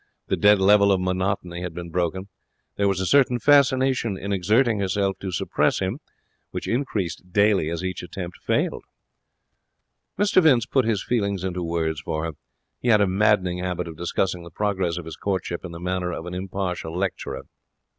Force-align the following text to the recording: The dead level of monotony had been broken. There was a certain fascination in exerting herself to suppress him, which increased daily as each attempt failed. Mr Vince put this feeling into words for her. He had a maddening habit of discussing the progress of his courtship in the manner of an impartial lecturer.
The 0.29 0.35
dead 0.35 0.57
level 0.59 0.91
of 0.91 0.99
monotony 0.99 1.61
had 1.61 1.75
been 1.75 1.91
broken. 1.91 2.27
There 2.75 2.87
was 2.87 2.99
a 2.99 3.05
certain 3.05 3.37
fascination 3.37 4.17
in 4.17 4.33
exerting 4.33 4.79
herself 4.79 5.19
to 5.19 5.29
suppress 5.31 5.77
him, 5.77 5.99
which 6.49 6.67
increased 6.67 7.31
daily 7.31 7.69
as 7.69 7.83
each 7.83 8.01
attempt 8.01 8.39
failed. 8.39 8.83
Mr 10.17 10.41
Vince 10.41 10.65
put 10.65 10.87
this 10.87 11.03
feeling 11.03 11.37
into 11.43 11.61
words 11.61 12.01
for 12.01 12.25
her. 12.25 12.31
He 12.79 12.87
had 12.87 12.99
a 13.01 13.05
maddening 13.05 13.59
habit 13.59 13.87
of 13.87 13.95
discussing 13.95 14.41
the 14.41 14.49
progress 14.49 14.97
of 14.97 15.05
his 15.05 15.17
courtship 15.17 15.63
in 15.63 15.71
the 15.71 15.79
manner 15.79 16.11
of 16.11 16.25
an 16.25 16.33
impartial 16.33 16.97
lecturer. 16.97 17.43